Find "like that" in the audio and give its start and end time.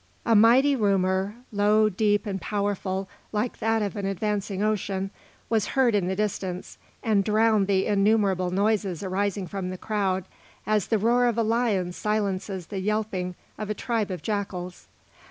3.31-3.83